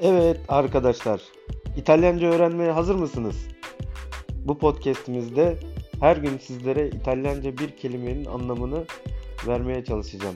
[0.00, 1.20] Evet arkadaşlar,
[1.76, 3.36] İtalyanca öğrenmeye hazır mısınız?
[4.44, 5.58] Bu podcast'imizde
[6.00, 8.84] her gün sizlere İtalyanca bir kelimenin anlamını
[9.46, 10.34] vermeye çalışacağım.